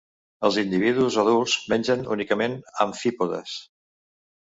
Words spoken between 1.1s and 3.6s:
adults mengen únicament amfípodes.